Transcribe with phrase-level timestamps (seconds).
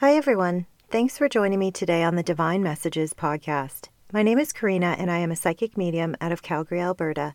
[0.00, 0.66] Hi, everyone.
[0.92, 3.88] Thanks for joining me today on the Divine Messages podcast.
[4.12, 7.34] My name is Karina, and I am a psychic medium out of Calgary, Alberta.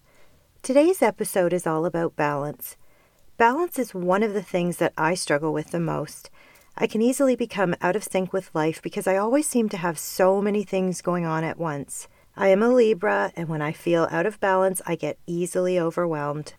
[0.62, 2.78] Today's episode is all about balance.
[3.36, 6.29] Balance is one of the things that I struggle with the most.
[6.78, 10.00] I can easily become out of sync with life because I always seem to have
[10.00, 12.07] so many things going on at once.
[12.38, 16.54] I am a Libra, and when I feel out of balance, I get easily overwhelmed.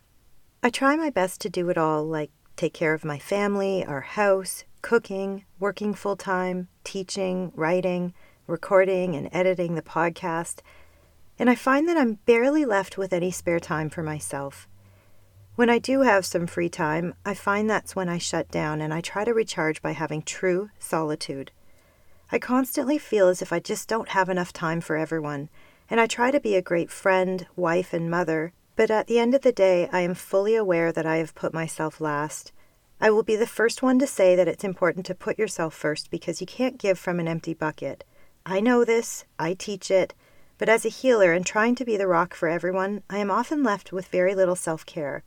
[0.61, 4.01] I try my best to do it all, like take care of my family, our
[4.01, 8.13] house, cooking, working full time, teaching, writing,
[8.45, 10.59] recording, and editing the podcast,
[11.39, 14.67] and I find that I'm barely left with any spare time for myself.
[15.55, 18.93] When I do have some free time, I find that's when I shut down and
[18.93, 21.51] I try to recharge by having true solitude.
[22.31, 25.49] I constantly feel as if I just don't have enough time for everyone,
[25.89, 29.33] and I try to be a great friend, wife, and mother, but at the end
[29.33, 32.51] of the day, I am fully aware that I have put myself last
[32.99, 36.09] I will be the first one to say that it's important to put yourself first
[36.09, 38.03] because you can't give from an empty bucket.
[38.45, 40.13] I know this, I teach it,
[40.57, 43.63] but as a healer and trying to be the rock for everyone, I am often
[43.63, 45.23] left with very little self care.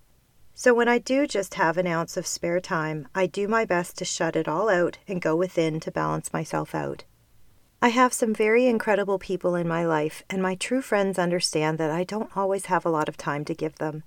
[0.54, 3.98] So when I do just have an ounce of spare time, I do my best
[3.98, 7.04] to shut it all out and go within to balance myself out.
[7.80, 11.92] I have some very incredible people in my life, and my true friends understand that
[11.92, 14.02] I don't always have a lot of time to give them.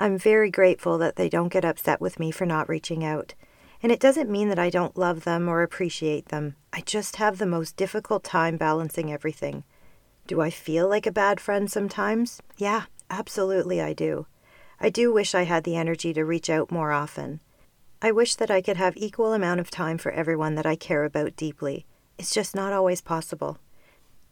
[0.00, 3.34] I'm very grateful that they don't get upset with me for not reaching out.
[3.82, 6.56] And it doesn't mean that I don't love them or appreciate them.
[6.72, 9.62] I just have the most difficult time balancing everything.
[10.26, 12.40] Do I feel like a bad friend sometimes?
[12.56, 14.26] Yeah, absolutely I do.
[14.80, 17.40] I do wish I had the energy to reach out more often.
[18.00, 21.04] I wish that I could have equal amount of time for everyone that I care
[21.04, 21.84] about deeply.
[22.16, 23.58] It's just not always possible.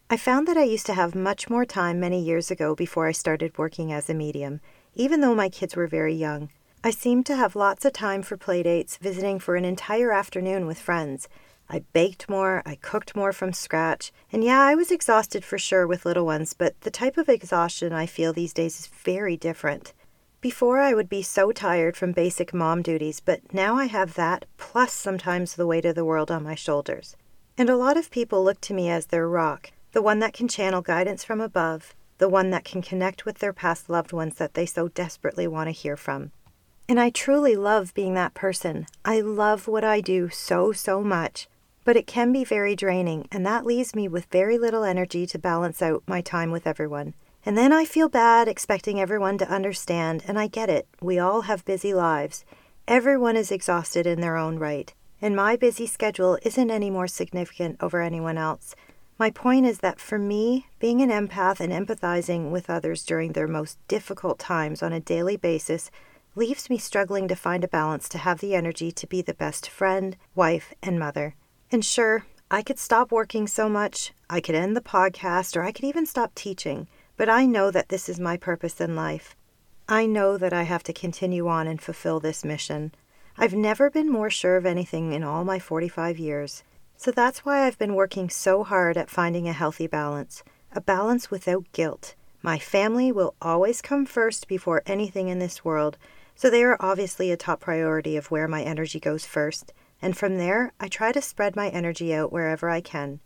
[0.09, 3.13] I found that I used to have much more time many years ago before I
[3.13, 4.63] started working as a medium,
[4.99, 6.51] even though my kids were very young.
[6.85, 10.79] I seemed to have lots of time for playdates, visiting for an entire afternoon with
[10.79, 11.29] friends.
[11.71, 15.87] I baked more, I cooked more from scratch, and yeah, I was exhausted for sure
[15.87, 19.95] with little ones, but the type of exhaustion I feel these days is very different.
[20.41, 24.47] Before, I would be so tired from basic mom duties, but now I have that,
[24.57, 27.17] plus sometimes the weight of the world on my shoulders.
[27.57, 30.49] And a lot of people look to me as their rock, the one that can
[30.49, 34.55] channel guidance from above, the one that can connect with their past loved ones that
[34.55, 36.33] they so desperately want to hear from.
[36.89, 38.87] And I truly love being that person.
[39.05, 41.49] I love what I do so, so much,
[41.85, 45.39] but it can be very draining, and that leaves me with very little energy to
[45.39, 47.15] balance out my time with everyone.
[47.47, 50.87] And then I feel bad expecting everyone to understand, and I get it.
[51.01, 52.45] We all have busy lives.
[52.87, 57.77] Everyone is exhausted in their own right, and my busy schedule isn't any more significant
[57.81, 58.75] over anyone else.
[59.19, 63.49] My point is that for me, being an empath and empathizing with others during their
[63.49, 65.91] most difficult times on a daily basis
[66.37, 69.69] leaves me struggling to find a balance to have the energy to be the best
[69.69, 71.35] friend, wife, and mother.
[71.73, 75.73] And sure, I could stop working so much, I could end the podcast, or I
[75.73, 76.87] could even stop teaching,
[77.17, 79.35] but I know that this is my purpose in life.
[79.89, 82.93] I know that I have to continue on and fulfill this mission.
[83.37, 86.63] I've never been more sure of anything in all my 45 years.
[87.01, 90.43] So that's why I've been working so hard at finding a healthy balance,
[90.73, 92.17] a balance without guilt.
[92.43, 95.97] My family will always come first before anything in this world,
[96.35, 99.73] so they are obviously a top priority of where my energy goes first,
[100.03, 103.21] and from there I try to spread my energy out wherever I can.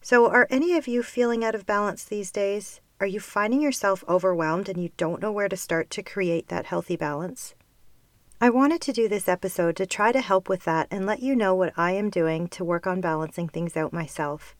[0.00, 2.80] So, are any of you feeling out of balance these days?
[3.00, 6.66] Are you finding yourself overwhelmed and you don't know where to start to create that
[6.66, 7.56] healthy balance?
[8.42, 11.36] I wanted to do this episode to try to help with that and let you
[11.36, 14.56] know what I am doing to work on balancing things out myself.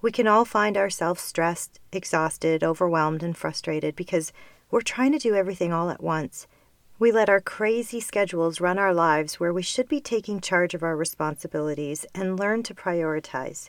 [0.00, 4.32] We can all find ourselves stressed, exhausted, overwhelmed, and frustrated because
[4.70, 6.46] we're trying to do everything all at once.
[7.00, 10.84] We let our crazy schedules run our lives where we should be taking charge of
[10.84, 13.68] our responsibilities and learn to prioritize.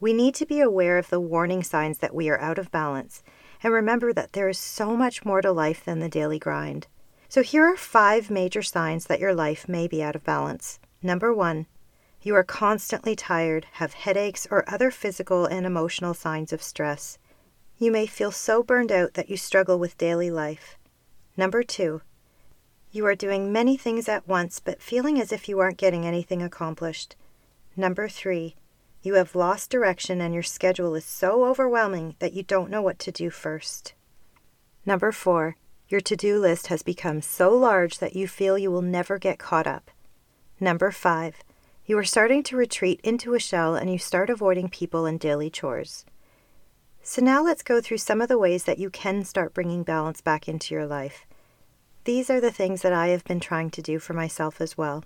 [0.00, 3.22] We need to be aware of the warning signs that we are out of balance
[3.62, 6.88] and remember that there is so much more to life than the daily grind.
[7.30, 10.78] So here are five major signs that your life may be out of balance.
[11.02, 11.66] Number one,
[12.22, 17.18] you are constantly tired, have headaches, or other physical and emotional signs of stress.
[17.76, 20.78] You may feel so burned out that you struggle with daily life.
[21.36, 22.00] Number two,
[22.90, 26.42] you are doing many things at once but feeling as if you aren't getting anything
[26.42, 27.14] accomplished.
[27.76, 28.56] Number three,
[29.02, 32.98] you have lost direction and your schedule is so overwhelming that you don't know what
[33.00, 33.92] to do first.
[34.86, 35.56] Number four,
[35.88, 39.38] your to do list has become so large that you feel you will never get
[39.38, 39.90] caught up.
[40.60, 41.42] Number five,
[41.86, 45.50] you are starting to retreat into a shell and you start avoiding people and daily
[45.50, 46.04] chores.
[47.02, 50.20] So, now let's go through some of the ways that you can start bringing balance
[50.20, 51.26] back into your life.
[52.04, 55.04] These are the things that I have been trying to do for myself as well.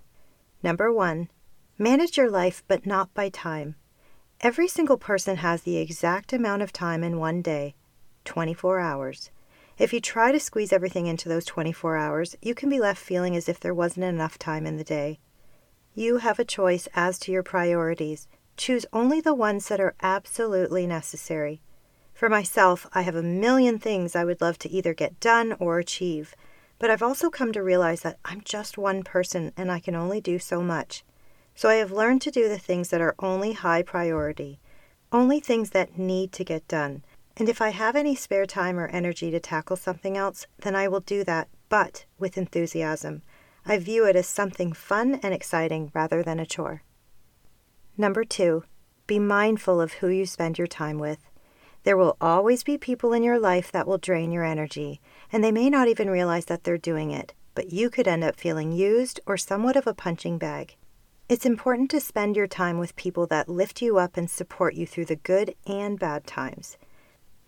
[0.63, 1.29] Number one,
[1.79, 3.75] Manage your life, but not by time.
[4.41, 7.75] Every single person has the exact amount of time in one day
[8.25, 9.31] 24 hours.
[9.83, 13.35] If you try to squeeze everything into those 24 hours, you can be left feeling
[13.35, 15.19] as if there wasn't enough time in the day.
[15.93, 18.29] You have a choice as to your priorities.
[18.57, 21.63] Choose only the ones that are absolutely necessary.
[22.15, 25.81] For myself, I have a million things I would love to either get done or
[25.81, 26.37] achieve,
[26.79, 30.21] but I've also come to realize that I'm just one person and I can only
[30.21, 31.03] do so much.
[31.57, 34.61] So I have learned to do the things that are only high priority,
[35.11, 37.03] only things that need to get done.
[37.37, 40.89] And if I have any spare time or energy to tackle something else, then I
[40.89, 43.23] will do that, but with enthusiasm.
[43.65, 46.83] I view it as something fun and exciting rather than a chore.
[47.97, 48.65] Number two,
[49.07, 51.19] be mindful of who you spend your time with.
[51.85, 55.01] There will always be people in your life that will drain your energy,
[55.33, 58.37] and they may not even realize that they're doing it, but you could end up
[58.37, 60.77] feeling used or somewhat of a punching bag.
[61.29, 64.87] It's important to spend your time with people that lift you up and support you
[64.87, 66.77] through the good and bad times.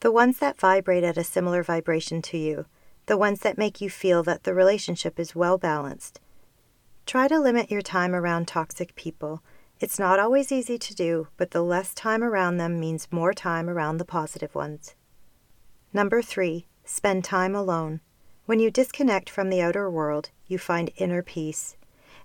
[0.04, 2.66] The ones that vibrate at a similar vibration to you,
[3.06, 6.20] the ones that make you feel that the relationship is well balanced.
[7.06, 9.42] Try to limit your time around toxic people.
[9.80, 13.66] It's not always easy to do, but the less time around them means more time
[13.70, 14.94] around the positive ones.
[15.94, 18.02] Number three, spend time alone.
[18.44, 21.78] When you disconnect from the outer world, you find inner peace.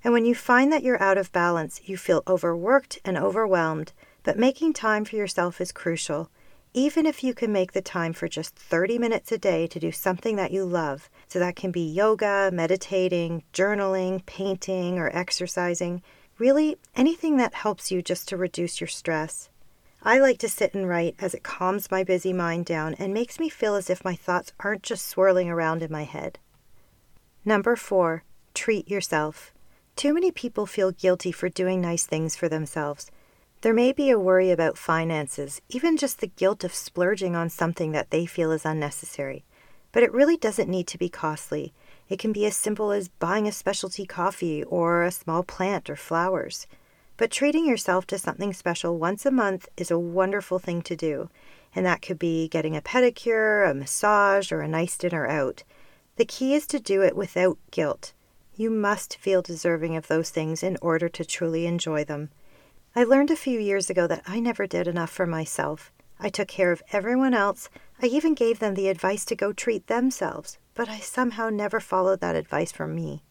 [0.04, 3.94] And when you find that you're out of balance, you feel overworked and overwhelmed,
[4.24, 6.30] but making time for yourself is crucial.
[6.74, 9.92] Even if you can make the time for just 30 minutes a day to do
[9.92, 16.04] something that you love, so that can be yoga, meditating, journaling, painting, or exercising,
[16.38, 19.50] really anything that helps you just to reduce your stress.
[20.04, 23.40] I like to sit and write as it calms my busy mind down and makes
[23.40, 26.38] me feel as if my thoughts aren't just swirling around in my head.
[27.44, 28.24] Number four,
[28.54, 29.54] treat yourself.
[29.96, 33.10] Too many people feel guilty for doing nice things for themselves.
[33.62, 37.92] There may be a worry about finances, even just the guilt of splurging on something
[37.92, 39.44] that they feel is unnecessary.
[39.92, 41.74] But it really doesn't need to be costly.
[42.08, 45.98] It can be as simple as buying a specialty coffee or a small plant or
[45.98, 46.68] flowers.
[47.18, 51.30] But treating yourself to something special once a month is a wonderful thing to do,
[51.76, 55.64] and that could be getting a pedicure, a massage, or a nice dinner out.
[56.16, 58.14] The key is to do it without guilt.
[58.56, 62.30] You must feel deserving of those things in order to truly enjoy them.
[62.96, 65.92] I learned a few years ago that I never did enough for myself.
[66.20, 67.70] I took care of everyone else.
[68.02, 72.20] I even gave them the advice to go treat themselves, but I somehow never followed
[72.22, 73.24] that advice for me.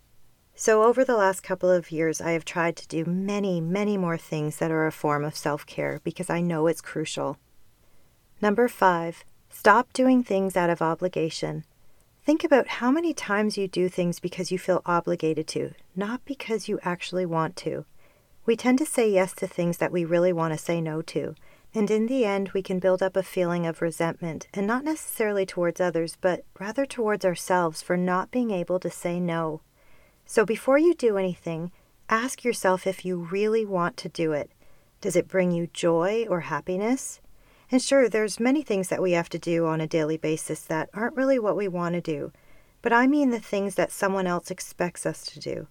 [0.54, 4.16] So, over the last couple of years, I have tried to do many, many more
[4.16, 7.36] things that are a form of self care because I know it's crucial.
[8.40, 11.64] Number five, stop doing things out of obligation.
[12.24, 16.68] Think about how many times you do things because you feel obligated to, not because
[16.68, 17.84] you actually want to.
[18.48, 21.34] We tend to say yes to things that we really want to say no to,
[21.74, 25.44] and in the end, we can build up a feeling of resentment, and not necessarily
[25.44, 29.60] towards others, but rather towards ourselves for not being able to say no.
[30.24, 31.72] So before you do anything,
[32.08, 34.50] ask yourself if you really want to do it.
[35.02, 37.20] Does it bring you joy or happiness?
[37.70, 40.88] And sure, there's many things that we have to do on a daily basis that
[40.94, 42.32] aren't really what we want to do,
[42.80, 45.68] but I mean the things that someone else expects us to do.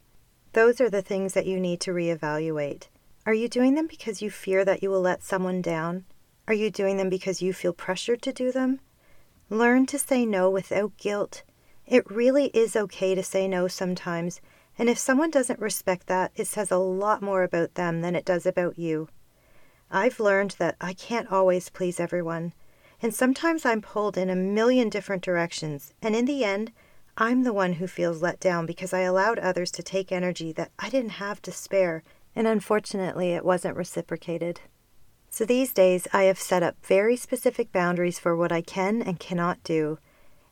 [0.54, 2.88] Those are the things that you need to reevaluate.
[3.26, 6.06] Are you doing them because you fear that you will let someone down?
[6.48, 8.80] Are you doing them because you feel pressured to do them?
[9.50, 11.44] Learn to say no without guilt.
[11.86, 14.42] It really is okay to say no sometimes,
[14.78, 18.26] and if someone doesn't respect that, it says a lot more about them than it
[18.26, 19.10] does about you.
[19.90, 22.54] I've learned that I can't always please everyone,
[23.02, 26.72] and sometimes I'm pulled in a million different directions, and in the end,
[27.20, 30.72] I'm the one who feels let down because I allowed others to take energy that
[30.78, 32.04] I didn't have to spare,
[32.36, 34.62] and unfortunately, it wasn't reciprocated.
[35.32, 39.20] So these days, I have set up very specific boundaries for what I can and
[39.20, 39.98] cannot do,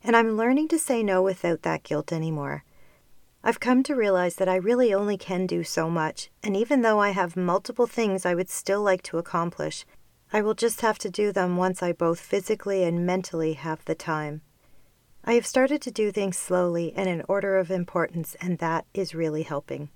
[0.04, 2.64] and I'm learning to say no without that guilt anymore.
[3.44, 6.98] I've come to realize that I really only can do so much, and even though
[6.98, 9.86] I have multiple things I would still like to accomplish,
[10.34, 13.94] I will just have to do them once I both physically and mentally have the
[13.94, 14.42] time.
[15.28, 19.16] I have started to do things slowly and in order of importance, and that is
[19.16, 19.90] really helping.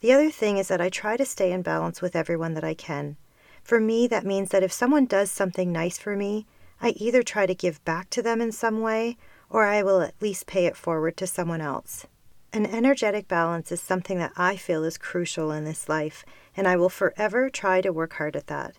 [0.00, 2.74] The other thing is that I try to stay in balance with everyone that I
[2.74, 3.16] can.
[3.62, 6.46] For me, that means that if someone does something nice for me,
[6.82, 9.16] I either try to give back to them in some way,
[9.48, 12.06] or I will at least pay it forward to someone else.
[12.52, 16.76] An energetic balance is something that I feel is crucial in this life, and I
[16.76, 18.74] will forever try to work hard at that.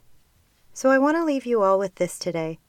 [0.71, 2.59] So I want to leave you all with this today.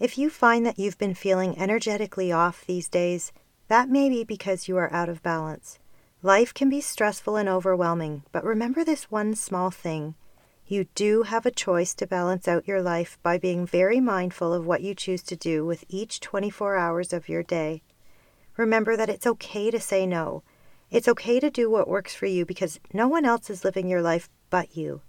[0.00, 3.32] If you find that you've been feeling energetically off these days,
[3.68, 5.78] that may be because you are out of balance.
[6.20, 10.16] Life can be stressful and overwhelming, but remember this one small thing.
[10.66, 14.66] You do have a choice to balance out your life by being very mindful of
[14.66, 17.82] what you choose to do with each 24 hours of your day.
[18.56, 20.42] Remember that it's okay to say no.
[20.90, 24.02] It's okay to do what works for you because no one else is living your
[24.02, 25.02] life but you.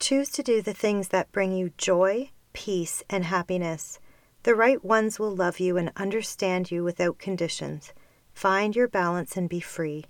[0.00, 4.00] Choose to do the things that bring you joy, peace, and happiness.
[4.44, 7.94] The right ones will love you and understand you without conditions.
[8.34, 10.04] Find your balance and be free.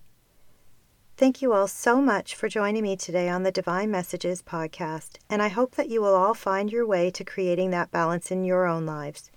[1.16, 5.40] Thank you all so much for joining me today on the Divine Messages podcast, and
[5.40, 8.66] I hope that you will all find your way to creating that balance in your
[8.66, 9.30] own lives.